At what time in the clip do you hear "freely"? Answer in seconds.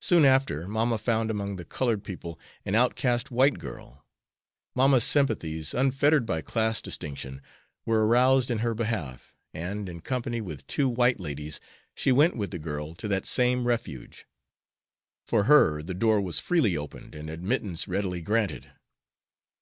16.40-16.74